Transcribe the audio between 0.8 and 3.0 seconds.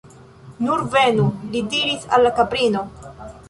venu! li diris al la kaprino.